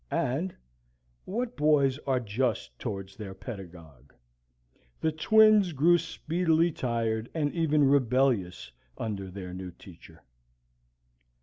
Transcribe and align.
And 0.09 0.55
what 1.25 1.55
boys 1.55 1.99
are 2.07 2.19
just 2.19 2.79
towards 2.79 3.15
their 3.15 3.35
pedagogue? 3.35 4.13
the 4.99 5.11
twins 5.11 5.73
grew 5.73 5.99
speedily 5.99 6.71
tired 6.71 7.29
and 7.35 7.53
even 7.53 7.83
rebellious 7.83 8.71
under 8.97 9.29
their 9.29 9.53
new 9.53 9.69
teacher. 9.69 10.23